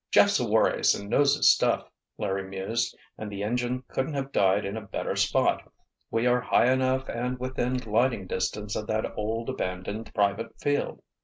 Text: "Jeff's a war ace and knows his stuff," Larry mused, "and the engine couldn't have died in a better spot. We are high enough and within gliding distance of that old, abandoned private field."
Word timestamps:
"Jeff's 0.09 0.39
a 0.39 0.47
war 0.47 0.73
ace 0.75 0.95
and 0.95 1.11
knows 1.11 1.35
his 1.35 1.53
stuff," 1.53 1.87
Larry 2.17 2.41
mused, 2.49 2.97
"and 3.19 3.31
the 3.31 3.43
engine 3.43 3.83
couldn't 3.89 4.15
have 4.15 4.31
died 4.31 4.65
in 4.65 4.75
a 4.75 4.81
better 4.81 5.15
spot. 5.15 5.71
We 6.09 6.25
are 6.25 6.41
high 6.41 6.71
enough 6.73 7.07
and 7.07 7.37
within 7.37 7.77
gliding 7.77 8.25
distance 8.25 8.75
of 8.75 8.87
that 8.87 9.15
old, 9.15 9.47
abandoned 9.51 10.11
private 10.15 10.59
field." 10.59 11.03